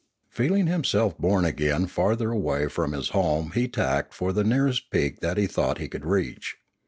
Feeling 0.31 0.65
himself 0.65 1.15
borne 1.19 1.45
again 1.45 1.85
farther 1.85 2.31
away 2.31 2.67
from 2.67 2.93
his 2.93 3.09
home 3.09 3.51
he 3.53 3.67
tacked 3.67 4.15
for 4.15 4.33
the 4.33 4.43
nearest 4.43 4.89
peak 4.89 5.19
that 5.19 5.37
he 5.37 5.45
thought 5.45 5.77
he 5.77 5.87
could 5.87 6.07
reach. 6.07 6.57